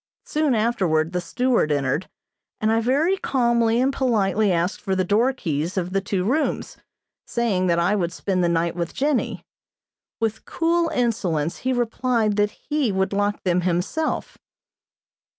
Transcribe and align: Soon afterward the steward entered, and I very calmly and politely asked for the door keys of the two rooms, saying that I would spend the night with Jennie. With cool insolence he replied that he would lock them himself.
Soon 0.25 0.55
afterward 0.55 1.11
the 1.13 1.21
steward 1.21 1.71
entered, 1.71 2.09
and 2.59 2.71
I 2.71 2.81
very 2.81 3.17
calmly 3.17 3.79
and 3.79 3.93
politely 3.93 4.51
asked 4.51 4.81
for 4.81 4.95
the 4.95 5.03
door 5.03 5.31
keys 5.31 5.77
of 5.77 5.93
the 5.93 6.01
two 6.01 6.23
rooms, 6.23 6.75
saying 7.27 7.67
that 7.67 7.77
I 7.77 7.95
would 7.95 8.11
spend 8.11 8.43
the 8.43 8.49
night 8.49 8.75
with 8.75 8.95
Jennie. 8.95 9.45
With 10.19 10.43
cool 10.45 10.89
insolence 10.89 11.57
he 11.57 11.71
replied 11.71 12.35
that 12.37 12.49
he 12.49 12.91
would 12.91 13.13
lock 13.13 13.43
them 13.43 13.61
himself. 13.61 14.39